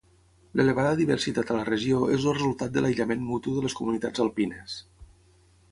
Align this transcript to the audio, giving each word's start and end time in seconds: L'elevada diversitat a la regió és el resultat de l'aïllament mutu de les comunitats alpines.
L'elevada 0.59 0.93
diversitat 1.01 1.51
a 1.51 1.57
la 1.59 1.67
regió 1.67 1.99
és 2.17 2.25
el 2.31 2.35
resultat 2.39 2.75
de 2.79 2.85
l'aïllament 2.85 3.23
mutu 3.29 3.55
de 3.59 3.67
les 3.69 3.79
comunitats 3.83 4.27
alpines. 4.27 4.79